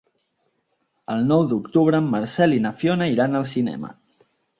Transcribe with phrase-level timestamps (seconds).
[1.15, 3.93] El nou d'octubre en Marcel i na Fiona iran al cinema.